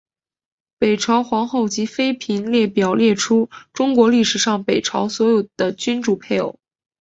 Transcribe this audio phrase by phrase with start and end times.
[0.79, 6.59] 北朝皇后及妃嫔列表列出中国历史上北朝所有的君主配偶。